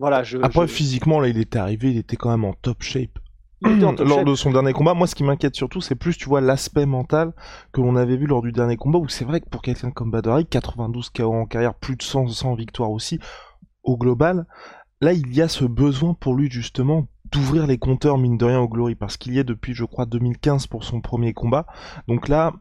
Voilà, 0.00 0.24
je, 0.24 0.38
Après, 0.38 0.66
physiquement, 0.66 1.20
là, 1.20 1.28
il 1.28 1.38
était 1.38 1.58
arrivé, 1.58 1.92
il 1.92 1.98
était 1.98 2.16
quand 2.16 2.30
même 2.30 2.44
en 2.44 2.52
top 2.52 2.82
shape. 2.82 3.18
Lors 3.64 4.24
de 4.24 4.34
son 4.34 4.50
dernier 4.50 4.72
combat. 4.72 4.94
Moi, 4.94 5.06
ce 5.06 5.14
qui 5.14 5.24
m'inquiète 5.24 5.54
surtout, 5.56 5.80
c'est 5.80 5.94
plus, 5.94 6.16
tu 6.16 6.28
vois, 6.28 6.40
l'aspect 6.40 6.86
mental 6.86 7.32
que 7.72 7.80
l'on 7.80 7.96
avait 7.96 8.16
vu 8.16 8.26
lors 8.26 8.42
du 8.42 8.52
dernier 8.52 8.76
combat, 8.76 8.98
où 8.98 9.08
c'est 9.08 9.24
vrai 9.24 9.40
que 9.40 9.48
pour 9.48 9.62
quelqu'un 9.62 9.90
comme 9.90 10.10
Badari, 10.10 10.46
92 10.46 11.10
KO 11.10 11.32
en 11.32 11.46
carrière, 11.46 11.74
plus 11.74 11.96
de 11.96 12.02
100, 12.02 12.28
100 12.28 12.54
victoires 12.54 12.90
aussi, 12.90 13.18
au 13.82 13.96
global, 13.96 14.46
là, 15.00 15.12
il 15.12 15.34
y 15.34 15.42
a 15.42 15.48
ce 15.48 15.64
besoin 15.64 16.14
pour 16.14 16.34
lui, 16.34 16.50
justement, 16.50 17.06
d'ouvrir 17.32 17.66
les 17.66 17.78
compteurs, 17.78 18.18
mine 18.18 18.38
de 18.38 18.44
rien, 18.44 18.60
au 18.60 18.68
Glory, 18.68 18.94
parce 18.94 19.16
qu'il 19.16 19.34
y 19.34 19.38
est 19.38 19.44
depuis, 19.44 19.74
je 19.74 19.84
crois, 19.84 20.06
2015 20.06 20.66
pour 20.66 20.84
son 20.84 21.00
premier 21.00 21.32
combat. 21.32 21.66
Donc 22.08 22.28
là, 22.28 22.52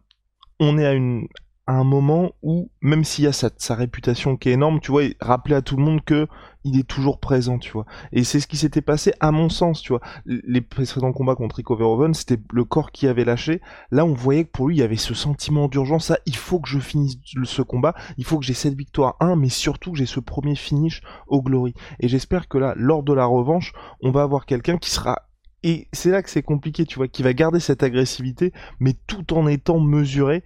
on 0.59 0.77
est 0.77 0.85
à 0.85 0.93
une, 0.93 1.27
à 1.65 1.73
un 1.73 1.83
moment 1.83 2.31
où, 2.41 2.69
même 2.81 3.03
s'il 3.03 3.23
y 3.23 3.27
a 3.27 3.31
sa, 3.31 3.75
réputation 3.75 4.35
qui 4.35 4.49
est 4.49 4.53
énorme, 4.53 4.81
tu 4.81 4.91
vois, 4.91 5.03
rappeler 5.21 5.55
à 5.55 5.61
tout 5.61 5.77
le 5.77 5.83
monde 5.83 6.03
que 6.03 6.27
il 6.65 6.79
est 6.79 6.87
toujours 6.87 7.19
présent, 7.19 7.57
tu 7.57 7.71
vois. 7.71 7.85
Et 8.11 8.23
c'est 8.23 8.39
ce 8.39 8.47
qui 8.47 8.57
s'était 8.57 8.81
passé, 8.81 9.13
à 9.19 9.31
mon 9.31 9.49
sens, 9.49 9.81
tu 9.81 9.93
vois. 9.93 10.01
Les 10.25 10.61
précédents 10.61 11.11
combats 11.11 11.35
contre 11.35 11.57
Rico 11.57 11.75
Verhoeven, 11.75 12.13
c'était 12.13 12.39
le 12.51 12.63
corps 12.63 12.91
qui 12.91 13.07
avait 13.07 13.25
lâché. 13.25 13.61
Là, 13.91 14.05
on 14.05 14.13
voyait 14.13 14.45
que 14.45 14.51
pour 14.51 14.67
lui, 14.67 14.77
il 14.77 14.79
y 14.79 14.83
avait 14.83 14.95
ce 14.95 15.13
sentiment 15.13 15.67
d'urgence. 15.67 16.07
Ça, 16.07 16.19
il 16.25 16.35
faut 16.35 16.59
que 16.59 16.69
je 16.69 16.79
finisse 16.79 17.17
ce 17.43 17.61
combat. 17.61 17.95
Il 18.17 18.25
faut 18.25 18.39
que 18.39 18.45
j'ai 18.45 18.53
cette 18.53 18.75
victoire 18.75 19.15
1, 19.19 19.35
mais 19.35 19.49
surtout 19.49 19.91
que 19.91 19.97
j'ai 19.97 20.05
ce 20.05 20.19
premier 20.19 20.55
finish 20.55 21.01
au 21.27 21.41
Glory. 21.41 21.73
Et 21.99 22.07
j'espère 22.07 22.47
que 22.47 22.57
là, 22.57 22.73
lors 22.77 23.03
de 23.03 23.13
la 23.13 23.25
revanche, 23.25 23.73
on 24.01 24.11
va 24.11 24.21
avoir 24.23 24.45
quelqu'un 24.45 24.77
qui 24.77 24.89
sera 24.89 25.23
et 25.65 25.87
c'est 25.93 26.09
là 26.09 26.21
que 26.21 26.29
c'est 26.29 26.43
compliqué, 26.43 26.85
tu 26.85 26.97
vois, 26.97 27.07
qui 27.07 27.23
va 27.23 27.33
garder 27.33 27.61
cette 27.61 27.83
agressivité, 27.83 28.51
mais 28.81 28.95
tout 29.07 29.33
en 29.33 29.47
étant 29.47 29.79
mesuré 29.79 30.43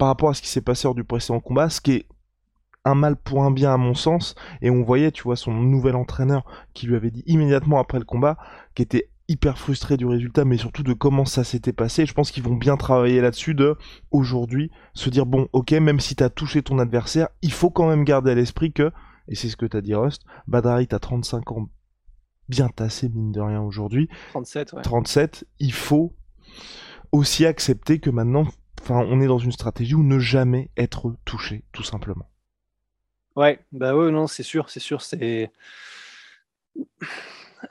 par 0.00 0.08
rapport 0.08 0.30
à 0.30 0.34
ce 0.34 0.40
qui 0.40 0.48
s'est 0.48 0.62
passé 0.62 0.88
lors 0.88 0.94
du 0.94 1.04
précédent 1.04 1.40
combat, 1.40 1.68
ce 1.68 1.82
qui 1.82 1.92
est 1.92 2.06
un 2.86 2.94
mal 2.94 3.16
pour 3.16 3.44
un 3.44 3.50
bien 3.50 3.74
à 3.74 3.76
mon 3.76 3.92
sens, 3.92 4.34
et 4.62 4.70
on 4.70 4.82
voyait, 4.82 5.12
tu 5.12 5.24
vois, 5.24 5.36
son 5.36 5.52
nouvel 5.52 5.94
entraîneur 5.94 6.42
qui 6.72 6.86
lui 6.86 6.96
avait 6.96 7.10
dit 7.10 7.22
immédiatement 7.26 7.78
après 7.78 7.98
le 7.98 8.06
combat, 8.06 8.38
qui 8.74 8.80
était 8.80 9.10
hyper 9.28 9.58
frustré 9.58 9.98
du 9.98 10.06
résultat, 10.06 10.46
mais 10.46 10.56
surtout 10.56 10.82
de 10.82 10.94
comment 10.94 11.26
ça 11.26 11.44
s'était 11.44 11.74
passé. 11.74 12.06
Je 12.06 12.14
pense 12.14 12.30
qu'ils 12.30 12.42
vont 12.42 12.54
bien 12.54 12.78
travailler 12.78 13.20
là-dessus 13.20 13.54
de 13.54 13.76
aujourd'hui 14.10 14.70
se 14.94 15.10
dire 15.10 15.26
bon, 15.26 15.48
ok, 15.52 15.72
même 15.72 16.00
si 16.00 16.16
t'as 16.16 16.30
touché 16.30 16.62
ton 16.62 16.78
adversaire, 16.78 17.28
il 17.42 17.52
faut 17.52 17.68
quand 17.68 17.86
même 17.86 18.04
garder 18.04 18.30
à 18.30 18.34
l'esprit 18.34 18.72
que, 18.72 18.90
et 19.28 19.34
c'est 19.34 19.50
ce 19.50 19.56
que 19.58 19.66
t'as 19.66 19.82
dit 19.82 19.94
Rust, 19.94 20.22
Badari 20.48 20.86
t'as 20.86 20.98
35 20.98 21.52
ans 21.52 21.68
bien 22.48 22.70
tassé 22.70 23.10
mine 23.10 23.32
de 23.32 23.40
rien 23.42 23.60
aujourd'hui. 23.60 24.08
37, 24.30 24.72
ouais. 24.72 24.82
37, 24.82 25.46
il 25.58 25.74
faut 25.74 26.14
aussi 27.12 27.44
accepter 27.44 28.00
que 28.00 28.08
maintenant 28.08 28.46
enfin, 28.80 29.04
on 29.08 29.20
est 29.20 29.26
dans 29.26 29.38
une 29.38 29.52
stratégie 29.52 29.94
où 29.94 30.02
ne 30.02 30.18
jamais 30.18 30.70
être 30.76 31.14
touché, 31.24 31.64
tout 31.72 31.82
simplement. 31.82 32.30
Ouais, 33.36 33.60
bah 33.72 33.94
ouais, 33.94 34.10
non, 34.10 34.26
c'est 34.26 34.42
sûr, 34.42 34.70
c'est 34.70 34.80
sûr, 34.80 35.02
c'est 35.02 35.52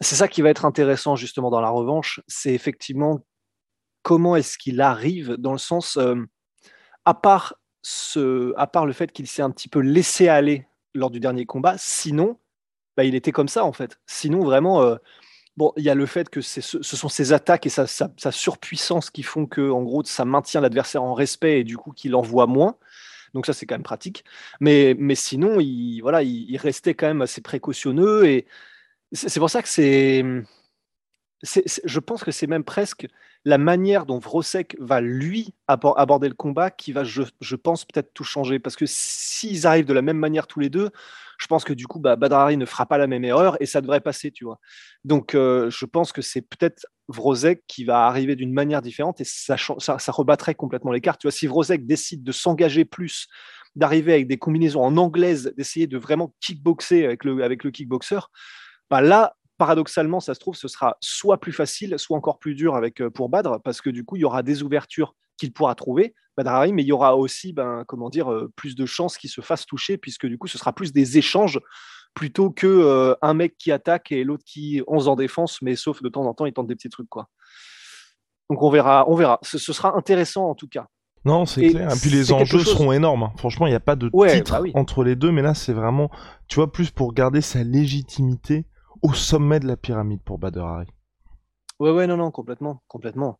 c'est 0.01 0.15
ça 0.15 0.27
qui 0.27 0.41
va 0.41 0.49
être 0.49 0.65
intéressant 0.65 1.15
justement 1.15 1.49
dans 1.49 1.61
la 1.61 1.69
revanche, 1.69 2.21
c'est 2.27 2.53
effectivement 2.53 3.19
comment 4.03 4.35
est-ce 4.35 4.57
qu'il 4.57 4.81
arrive 4.81 5.33
dans 5.33 5.51
le 5.51 5.57
sens, 5.57 5.97
euh, 5.97 6.15
à 7.05 7.13
part 7.13 7.55
ce, 7.81 8.53
à 8.57 8.67
part 8.67 8.85
le 8.85 8.93
fait 8.93 9.11
qu'il 9.11 9.27
s'est 9.27 9.41
un 9.41 9.51
petit 9.51 9.67
peu 9.67 9.79
laissé 9.79 10.27
aller 10.27 10.67
lors 10.93 11.11
du 11.11 11.19
dernier 11.19 11.45
combat, 11.45 11.75
sinon, 11.77 12.37
bah, 12.97 13.03
il 13.03 13.15
était 13.15 13.31
comme 13.31 13.47
ça 13.47 13.65
en 13.65 13.73
fait. 13.73 13.99
Sinon, 14.05 14.43
vraiment, 14.43 14.81
euh, 14.81 14.95
Bon, 15.59 15.73
il 15.75 15.83
y 15.83 15.89
a 15.89 15.93
le 15.93 16.05
fait 16.05 16.29
que 16.29 16.39
ce, 16.39 16.61
sont 16.61 17.09
ses 17.09 17.33
attaques 17.33 17.65
et 17.65 17.69
sa, 17.69 17.85
surpuissance 18.31 19.09
qui 19.09 19.23
font 19.23 19.45
que, 19.45 19.69
en 19.69 19.83
gros, 19.83 20.05
ça 20.05 20.23
maintient 20.23 20.61
l'adversaire 20.61 21.03
en 21.03 21.13
respect 21.13 21.59
et 21.59 21.63
du 21.65 21.75
coup 21.75 21.91
qu'il 21.91 22.15
en 22.15 22.21
voit 22.21 22.47
moins. 22.47 22.77
Donc 23.33 23.45
ça, 23.45 23.51
c'est 23.51 23.65
quand 23.65 23.75
même 23.75 23.83
pratique. 23.83 24.23
Mais, 24.61 24.95
mais 24.97 25.15
sinon, 25.15 25.59
il, 25.59 25.99
voilà, 25.99 26.23
il, 26.23 26.55
restait 26.55 26.93
quand 26.93 27.07
même 27.07 27.21
assez 27.21 27.41
précautionneux 27.41 28.25
et 28.25 28.47
c'est 29.11 29.37
pour 29.41 29.49
ça 29.49 29.61
que 29.61 29.67
c'est, 29.67 30.23
je 31.43 31.99
pense 31.99 32.23
que 32.23 32.31
c'est 32.31 32.47
même 32.47 32.63
presque 32.63 33.07
la 33.45 33.57
manière 33.57 34.05
dont 34.05 34.19
Vrosek 34.19 34.75
va 34.79 34.99
lui 34.99 35.53
aborder 35.67 36.27
le 36.27 36.35
combat 36.35 36.71
qui 36.71 36.91
va, 36.91 37.03
je, 37.03 37.55
pense, 37.55 37.85
peut-être 37.85 38.13
tout 38.13 38.25
changer. 38.25 38.59
Parce 38.59 38.75
que 38.75 38.85
s'ils 38.85 39.65
arrivent 39.65 39.85
de 39.85 39.93
la 39.93 40.01
même 40.01 40.17
manière 40.17 40.45
tous 40.45 40.59
les 40.59 40.69
deux, 40.69 40.89
je 41.39 41.47
pense 41.47 41.63
que 41.63 41.71
du 41.71 41.87
coup, 41.87 41.99
bah, 41.99 42.17
Badrari 42.17 42.57
ne 42.57 42.65
fera 42.65 42.85
pas 42.85 42.97
la 42.97 43.07
même 43.07 43.23
erreur 43.23 43.55
et 43.61 43.65
ça 43.65 43.79
devrait 43.79 44.01
passer, 44.01 44.31
tu 44.31 44.43
vois. 44.43 44.59
Donc, 45.05 45.35
euh, 45.35 45.69
je 45.69 45.85
pense 45.85 46.11
que 46.11 46.21
c'est 46.21 46.41
peut-être 46.41 46.85
Vrozek 47.07 47.63
qui 47.67 47.85
va 47.85 48.07
arriver 48.07 48.35
d'une 48.35 48.51
manière 48.51 48.81
différente 48.81 49.21
et 49.21 49.25
ça, 49.25 49.55
rebattrait 50.09 50.55
complètement 50.55 50.91
les 50.91 51.01
cartes. 51.01 51.21
Tu 51.21 51.27
vois, 51.27 51.31
si 51.31 51.47
Vrozek 51.47 51.85
décide 51.85 52.23
de 52.23 52.33
s'engager 52.33 52.83
plus, 52.83 53.27
d'arriver 53.75 54.13
avec 54.13 54.27
des 54.27 54.37
combinaisons 54.37 54.83
en 54.83 54.97
anglaise, 54.97 55.53
d'essayer 55.55 55.87
de 55.87 55.97
vraiment 55.97 56.33
kickboxer 56.41 57.05
avec 57.05 57.23
le, 57.23 57.41
avec 57.41 57.61
kickboxer, 57.71 58.19
bah 58.89 59.01
là, 59.01 59.35
paradoxalement, 59.59 60.21
ça 60.21 60.33
se 60.33 60.39
trouve, 60.39 60.55
ce 60.55 60.67
sera 60.67 60.97
soit 61.01 61.39
plus 61.39 61.51
facile, 61.51 61.99
soit 61.99 62.17
encore 62.17 62.39
plus 62.39 62.55
dur 62.55 62.75
avec, 62.75 63.01
euh, 63.01 63.11
pour 63.11 63.29
Badr, 63.29 63.59
parce 63.63 63.81
que 63.81 63.91
du 63.91 64.03
coup, 64.05 64.15
il 64.15 64.21
y 64.21 64.25
aura 64.25 64.41
des 64.41 64.63
ouvertures 64.63 65.15
qu'il 65.37 65.53
pourra 65.53 65.75
trouver, 65.75 66.15
Badrari, 66.37 66.73
mais 66.73 66.81
il 66.81 66.87
y 66.87 66.91
aura 66.93 67.17
aussi, 67.17 67.53
ben, 67.53 67.83
comment 67.85 68.09
dire, 68.09 68.31
euh, 68.31 68.51
plus 68.55 68.75
de 68.75 68.85
chances 68.85 69.17
qu'il 69.17 69.29
se 69.29 69.41
fasse 69.41 69.65
toucher, 69.65 69.97
puisque 69.97 70.25
du 70.25 70.37
coup, 70.37 70.47
ce 70.47 70.57
sera 70.57 70.73
plus 70.73 70.93
des 70.93 71.17
échanges 71.17 71.59
plutôt 72.15 72.49
que 72.49 72.67
euh, 72.67 73.15
un 73.21 73.33
mec 73.33 73.57
qui 73.57 73.71
attaque 73.71 74.11
et 74.11 74.23
l'autre 74.23 74.43
qui 74.45 74.81
11 74.87 75.09
en 75.09 75.15
défense, 75.15 75.61
mais 75.61 75.75
sauf 75.75 76.01
de 76.01 76.09
temps 76.09 76.25
en 76.25 76.33
temps, 76.33 76.45
il 76.45 76.53
tente 76.53 76.67
des 76.67 76.75
petits 76.75 76.89
trucs, 76.89 77.09
quoi. 77.09 77.27
Donc 78.49 78.63
on 78.63 78.69
verra, 78.71 79.07
on 79.07 79.15
verra. 79.15 79.39
Ce, 79.43 79.59
sera 79.59 79.95
intéressant 79.95 80.49
en 80.49 80.55
tout 80.55 80.67
cas. 80.67 80.87
Non, 81.25 81.45
c'est 81.45 81.69
clair. 81.69 81.93
Et 81.93 81.99
puis 81.99 82.09
les 82.09 82.31
enjeux 82.31 82.63
seront 82.63 82.93
énormes. 82.93 83.23
Hein. 83.23 83.33
Franchement, 83.37 83.67
il 83.67 83.71
n'y 83.71 83.75
a 83.75 83.81
pas 83.81 83.95
de 83.95 84.07
titre 84.07 84.63
bah 84.63 84.69
entre 84.73 85.03
les 85.03 85.15
deux, 85.15 85.31
mais 85.31 85.43
là, 85.43 85.53
c'est 85.53 85.73
vraiment, 85.73 86.09
tu 86.47 86.55
vois, 86.55 86.71
plus 86.71 86.89
pour 86.89 87.13
garder 87.13 87.41
sa 87.41 87.63
légitimité 87.63 88.65
au 89.01 89.13
sommet 89.13 89.59
de 89.59 89.67
la 89.67 89.77
pyramide 89.77 90.21
pour 90.23 90.37
Badr 90.37 90.83
Ouais, 91.79 91.91
ouais, 91.91 92.07
non, 92.07 92.17
non, 92.17 92.29
complètement, 92.29 92.83
complètement. 92.87 93.39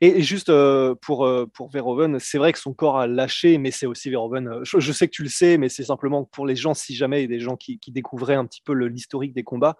Et, 0.00 0.22
juste 0.22 0.48
euh, 0.48 0.94
pour, 1.00 1.26
euh, 1.26 1.46
pour 1.52 1.70
Verhoeven, 1.70 2.18
c'est 2.20 2.38
vrai 2.38 2.52
que 2.52 2.58
son 2.58 2.72
corps 2.72 2.98
a 2.98 3.06
lâché, 3.06 3.58
mais 3.58 3.70
c'est 3.70 3.86
aussi 3.86 4.10
Verhoeven. 4.10 4.48
Euh, 4.48 4.60
je, 4.64 4.92
sais 4.92 5.08
que 5.08 5.12
tu 5.12 5.22
le 5.22 5.28
sais, 5.28 5.58
mais 5.58 5.68
c'est 5.68 5.84
simplement 5.84 6.24
pour 6.24 6.46
les 6.46 6.56
gens, 6.56 6.74
si 6.74 6.94
jamais 6.94 7.20
il 7.20 7.30
y 7.30 7.34
a 7.34 7.36
des 7.36 7.40
gens 7.40 7.56
qui, 7.56 7.78
qui 7.78 7.90
découvraient 7.90 8.34
un 8.34 8.46
petit 8.46 8.62
peu 8.64 8.72
l'historique 8.72 9.32
des 9.32 9.44
combats. 9.44 9.76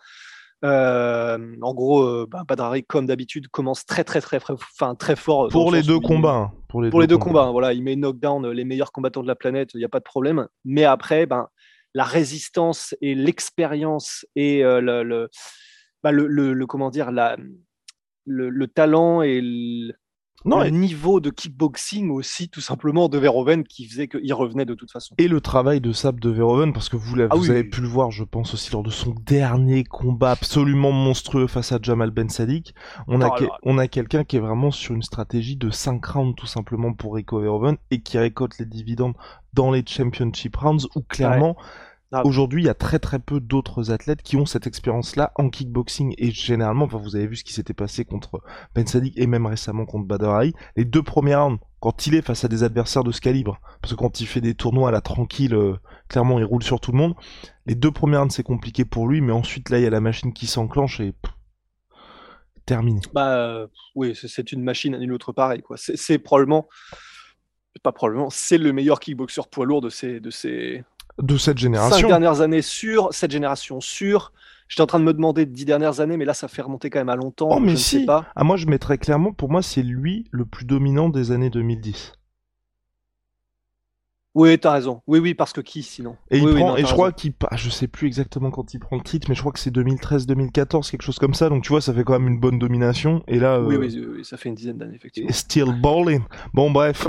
en 0.63 1.75
gros, 1.75 2.27
bah, 2.27 2.43
Badrari, 2.47 2.85
comme 2.85 3.07
d'habitude, 3.07 3.49
commence 3.49 3.87
très 3.87 4.03
très 4.03 4.21
très 4.21 4.39
enfin 4.51 4.97
très 4.97 5.17
fort. 5.17 5.49
Pour 5.49 5.71
les 5.71 5.83
deux 5.83 6.01
combats. 6.01 6.35
Hein. 6.35 6.53
Pour 6.69 6.83
les, 6.83 6.91
pour 6.91 6.99
deux, 6.99 7.05
les 7.05 7.09
deux 7.09 7.19
combats. 7.19 7.45
Hein, 7.45 7.53
voilà, 7.53 7.73
il 7.73 7.83
met 7.83 7.97
knockdown 7.97 8.51
les 8.51 8.65
meilleurs 8.65 8.93
combattants 8.93 9.23
de 9.23 9.29
la 9.29 9.37
planète, 9.37 9.71
il 9.75 9.79
n'y 9.79 9.85
a 9.85 9.89
pas 9.89 10.01
de 10.01 10.05
problème. 10.05 10.49
Mais 10.65 10.85
après, 10.85 11.27
ben, 11.27 11.49
la 11.95 12.05
résistance 12.05 12.95
et 13.01 13.15
l'expérience 13.15 14.27
et 14.37 14.63
le, 14.63 15.29
bah, 16.03 16.13
le, 16.13 16.27
le, 16.27 16.67
comment 16.67 16.91
dire, 16.91 17.11
la, 17.11 17.37
le, 18.25 18.67
talent 18.67 19.23
et 19.23 19.41
le, 20.45 20.51
non, 20.51 20.69
niveau 20.71 21.21
de 21.21 21.31
kickboxing 21.31 22.11
aussi, 22.11 22.49
tout 22.49 22.61
simplement, 22.61 23.09
de 23.09 23.19
Verhoeven 23.19 23.65
qui 23.65 23.87
faisait 23.87 24.09
qu'il 24.09 24.33
revenait 24.35 24.65
de 24.65 24.75
toute 24.75 24.91
façon. 24.91 25.15
Et 25.19 25.29
le 25.29 25.41
travail 25.41 25.81
de 25.81 25.93
Sab 25.93 26.21
de 26.21 26.31
Verhoeven, 26.31 26.73
parce 26.73 26.89
que 26.89 26.97
vous, 26.97 27.17
ah 27.31 27.35
vous 27.35 27.51
avez 27.51 27.65
pu 27.65 27.81
le 27.81 27.89
voir, 27.89 28.11
je 28.11 28.25
pense 28.25 28.55
aussi 28.55 28.73
lors 28.73 28.83
de 28.83 28.91
son 28.91 29.15
dernier 29.27 29.85
combat 29.85 30.33
absolument 30.33 30.93
monstrueux 30.93 31.47
face 31.47 31.73
à 31.73 31.79
Jamal 31.83 32.11
Ben 32.11 32.29
Sadik. 32.29 32.75
On 33.09 33.21
a, 33.21 33.35
on 33.65 33.79
a 33.79 33.89
quelqu'un 33.89 34.25
qui 34.25 34.37
est 34.37 34.41
vraiment 34.41 34.71
sur 34.71 34.95
une 34.95 35.03
stratégie 35.03 35.57
de 35.57 35.71
5 35.71 36.05
rounds 36.05 36.35
tout 36.37 36.47
simplement 36.47 36.93
pour 36.93 37.15
Rico 37.15 37.41
Verhoeven 37.41 37.77
et 37.91 38.01
qui 38.01 38.19
récolte 38.19 38.59
les 38.59 38.67
dividendes 38.67 39.15
dans 39.55 39.71
les 39.73 39.83
championship 39.87 40.57
rounds 40.57 40.87
où 40.95 41.03
clairement. 41.03 41.57
Ah 42.11 42.23
Aujourd'hui, 42.25 42.63
il 42.63 42.67
y 42.67 42.71
a 42.71 42.75
très 42.75 42.99
très 42.99 43.19
peu 43.19 43.39
d'autres 43.39 43.91
athlètes 43.91 44.23
qui 44.23 44.37
ont 44.37 44.47
cette 44.47 44.67
expérience-là 44.67 45.33
en 45.35 45.51
kickboxing 45.51 46.15
et 46.17 46.31
généralement, 46.31 46.87
enfin, 46.87 46.97
vous 46.97 47.17
avez 47.17 47.27
vu 47.27 47.37
ce 47.37 47.45
qui 47.45 47.53
s'était 47.53 47.75
passé 47.75 48.07
contre 48.07 48.43
Ben 48.75 48.87
Sadik 48.87 49.19
et 49.19 49.27
même 49.27 49.45
récemment 49.45 49.85
contre 49.85 50.07
Badr 50.07 50.41
Les 50.77 50.87
deux 50.87 51.03
premiers 51.03 51.35
rounds, 51.35 51.61
quand 51.81 52.07
il 52.07 52.15
est 52.15 52.23
face 52.23 52.45
à 52.45 52.49
des 52.49 52.63
adversaires 52.63 53.05
de 53.05 53.13
ce 53.13 53.21
calibre, 53.21 53.61
parce 53.83 53.93
que 53.93 53.99
quand 53.99 54.23
il 54.23 54.27
fait 54.27 54.41
des 54.41 54.55
tournois 54.55 54.89
à 54.89 54.93
la 54.93 55.03
tranquille, 55.03 55.55
euh, 55.55 55.77
clairement, 56.09 56.39
il 56.39 56.47
roule 56.47 56.63
sur 56.63 56.81
tout 56.81 56.93
le 56.93 56.99
monde. 56.99 57.15
Les 57.67 57.75
deux 57.75 57.91
premiers 57.91 58.17
rounds, 58.17 58.35
c'est 58.35 58.43
compliqué 58.43 58.87
pour 58.87 59.07
lui, 59.07 59.21
mais 59.21 59.33
ensuite 59.33 59.69
là, 59.69 59.79
il 59.79 59.85
y 59.85 59.87
a 59.87 59.91
la 59.91 60.01
machine 60.01 60.33
qui 60.33 60.47
s'enclenche 60.47 61.01
et 61.01 61.13
terminé. 62.65 63.01
Bah 63.13 63.37
euh, 63.37 63.67
oui, 63.95 64.15
c'est 64.15 64.53
une 64.53 64.63
machine 64.63 64.95
à 64.95 64.99
nul 64.99 65.13
autre 65.13 65.33
pareil 65.33 65.63
quoi. 65.63 65.77
C'est 65.77 66.19
probablement 66.19 66.69
pas 67.83 67.93
probablement, 67.93 68.29
c'est 68.31 68.59
le 68.59 68.73
meilleur 68.73 68.99
kickboxer 68.99 69.43
poids 69.51 69.65
lourd 69.65 69.81
de 69.81 69.89
ces 69.89 70.21
de 70.21 70.31
ces 70.31 70.83
de 71.21 71.37
cette 71.37 71.59
génération. 71.59 71.97
Cinq 71.97 72.09
dernières 72.09 72.41
années 72.41 72.63
sur 72.63 73.09
cette 73.13 73.31
génération 73.31 73.81
sûre. 73.81 74.33
J'étais 74.69 74.83
en 74.83 74.87
train 74.87 75.01
de 75.01 75.05
me 75.05 75.15
demander 75.15 75.47
dix 75.47 75.65
dernières 75.65 76.01
années, 76.01 76.17
mais 76.17 76.27
là, 76.27 76.35
ça 76.35 76.47
fait 76.47 76.63
remonter 76.63 76.91
quand 76.91 76.99
même 76.99 77.09
à 77.09 77.17
longtemps. 77.17 77.49
Oh, 77.51 77.61
mais 77.61 77.77
si. 77.77 78.05
pas. 78.05 78.27
Ah, 78.37 78.45
moi, 78.45 78.57
je 78.57 78.67
mettrais 78.67 78.99
clairement, 78.99 79.33
pour 79.33 79.51
moi, 79.51 79.63
c'est 79.63 79.83
lui 79.83 80.27
le 80.31 80.45
plus 80.45 80.67
dominant 80.67 81.09
des 81.09 81.33
années 81.33 81.51
2010. 81.51 82.13
Oui, 84.35 84.59
t'as 84.59 84.73
raison. 84.73 85.03
Oui, 85.07 85.19
oui, 85.19 85.35
parce 85.35 85.53
que 85.53 85.61
qui 85.61 85.83
sinon? 85.83 86.17
Et, 86.31 86.39
il 86.39 86.55
prend, 86.55 86.77
et 86.77 86.85
je 86.85 86.93
crois 86.93 87.13
qu'il. 87.13 87.33
Ah, 87.51 87.57
je 87.57 87.71
sais 87.71 87.89
plus 87.89 88.07
exactement 88.07 88.51
quand 88.51 88.73
il 88.73 88.79
prend 88.79 88.97
le 88.97 89.03
titre, 89.03 89.27
mais 89.29 89.35
je 89.35 89.41
crois 89.41 89.53
que 89.53 89.59
c'est 89.59 89.75
2013-2014, 89.75 90.91
quelque 90.91 91.03
chose 91.03 91.19
comme 91.19 91.35
ça. 91.35 91.49
Donc 91.49 91.65
tu 91.65 91.71
vois, 91.71 91.81
ça 91.81 91.93
fait 91.93 92.05
quand 92.05 92.13
même 92.13 92.29
une 92.29 92.39
bonne 92.39 92.59
domination. 92.59 93.25
Et 93.27 93.41
là. 93.41 93.61
Oui, 93.61 93.77
oui, 93.77 94.07
oui, 94.17 94.25
ça 94.25 94.37
fait 94.37 94.51
une 94.51 94.55
dizaine 94.55 94.79
d'années, 94.79 94.95
effectivement. 94.95 95.33
Still 95.33 95.81
balling. 95.83 96.23
Bon, 96.53 96.71
bref. 96.71 97.09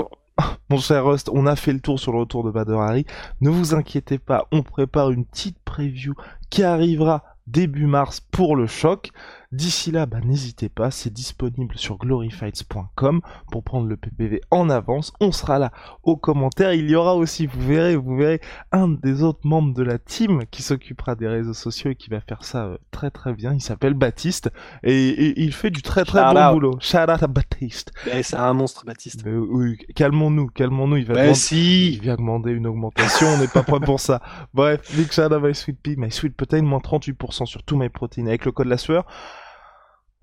Mon 0.68 0.78
cher 0.78 1.04
Rust, 1.04 1.30
on 1.32 1.46
a 1.46 1.56
fait 1.56 1.72
le 1.72 1.80
tour 1.80 1.98
sur 1.98 2.12
le 2.12 2.18
retour 2.18 2.44
de 2.44 2.50
Bader 2.50 2.78
Hari. 2.80 3.06
Ne 3.40 3.50
vous 3.50 3.74
inquiétez 3.74 4.18
pas, 4.18 4.46
on 4.52 4.62
prépare 4.62 5.10
une 5.10 5.24
petite 5.24 5.58
preview 5.64 6.14
qui 6.50 6.62
arrivera 6.62 7.24
début 7.46 7.86
mars 7.86 8.20
pour 8.20 8.56
le 8.56 8.66
choc. 8.66 9.10
D'ici 9.52 9.90
là, 9.90 10.06
bah, 10.06 10.20
n'hésitez 10.24 10.68
pas, 10.68 10.92
c'est 10.92 11.12
disponible 11.12 11.76
sur 11.76 11.98
gloryfights.com 11.98 13.20
pour 13.50 13.64
prendre 13.64 13.88
le 13.88 13.96
PPV 13.96 14.42
en 14.52 14.70
avance. 14.70 15.12
On 15.18 15.32
sera 15.32 15.58
là 15.58 15.72
aux 16.04 16.16
commentaires. 16.16 16.72
Il 16.72 16.88
y 16.88 16.94
aura 16.94 17.16
aussi, 17.16 17.46
vous 17.46 17.60
verrez, 17.60 17.96
vous 17.96 18.14
verrez, 18.14 18.40
un 18.70 18.86
des 18.86 19.24
autres 19.24 19.40
membres 19.42 19.74
de 19.74 19.82
la 19.82 19.98
team 19.98 20.44
qui 20.52 20.62
s'occupera 20.62 21.16
des 21.16 21.26
réseaux 21.26 21.52
sociaux 21.52 21.90
et 21.90 21.96
qui 21.96 22.10
va 22.10 22.20
faire 22.20 22.44
ça 22.44 22.66
euh, 22.66 22.78
très 22.92 23.10
très 23.10 23.34
bien. 23.34 23.52
Il 23.52 23.60
s'appelle 23.60 23.94
Baptiste 23.94 24.52
et, 24.84 25.42
il 25.42 25.52
fait 25.52 25.70
du 25.70 25.82
très 25.82 26.04
très 26.04 26.22
bon 26.22 26.52
boulot. 26.52 26.78
Shout 26.78 26.98
out 26.98 27.20
à 27.20 27.26
Baptiste. 27.26 27.90
Eh, 28.06 28.22
c'est 28.22 28.36
un 28.36 28.52
monstre, 28.52 28.84
Baptiste. 28.84 29.24
oui, 29.26 29.78
calmons-nous, 29.96 30.46
calmons-nous. 30.46 30.98
Il 30.98 31.06
va 31.06 31.14
demander, 31.14 31.34
si. 31.34 31.94
il 31.94 32.00
vient 32.00 32.14
demander 32.14 32.52
une 32.52 32.68
augmentation. 32.68 33.26
on 33.26 33.38
n'est 33.38 33.48
pas 33.48 33.64
prêt 33.64 33.80
pour 33.80 33.98
ça. 33.98 34.22
Bref, 34.54 34.94
big 34.94 35.10
shout 35.10 35.22
out 35.22 35.42
My 35.42 35.56
Sweet 35.56 35.80
Pea, 35.82 35.96
My 35.96 36.12
Sweet 36.12 36.36
Protein, 36.36 36.62
moins 36.62 36.78
38% 36.78 37.46
sur 37.46 37.64
tous 37.64 37.76
mes 37.76 37.88
protéines 37.88 38.28
avec 38.28 38.44
le 38.44 38.52
code 38.52 38.68
la 38.68 38.78
sueur. 38.78 39.06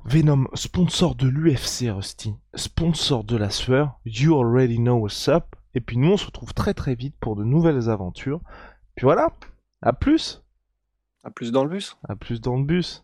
Venom, 0.09 0.47
sponsor 0.53 1.15
de 1.15 1.27
l'UFC 1.27 1.93
Rusty, 1.93 2.33
sponsor 2.55 3.25
de 3.25 3.35
la 3.35 3.49
sueur, 3.49 3.99
you 4.05 4.39
already 4.39 4.77
know 4.77 4.95
what's 4.95 5.27
up. 5.27 5.57
Et 5.75 5.81
puis 5.81 5.97
nous 5.97 6.13
on 6.13 6.15
se 6.15 6.25
retrouve 6.25 6.53
très 6.53 6.73
très 6.73 6.95
vite 6.95 7.15
pour 7.19 7.35
de 7.35 7.43
nouvelles 7.43 7.89
aventures. 7.89 8.39
Puis 8.95 9.03
voilà, 9.03 9.33
à 9.81 9.91
plus. 9.91 10.41
À 11.25 11.29
plus 11.29 11.51
dans 11.51 11.65
le 11.65 11.71
bus. 11.71 11.97
À 12.07 12.15
plus 12.15 12.39
dans 12.39 12.55
le 12.55 12.63
bus. 12.63 13.03